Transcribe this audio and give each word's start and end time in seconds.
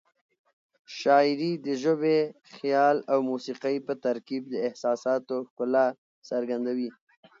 شاعري 0.99 1.51
د 1.65 1.67
ژبې، 1.83 2.19
خیال 2.53 2.97
او 3.11 3.17
موسيقۍ 3.29 3.77
په 3.87 3.93
ترکیب 4.05 4.43
د 4.49 4.55
احساساتو 4.67 5.35
ښکلا 5.49 5.87
څرګندوي. 6.29 6.89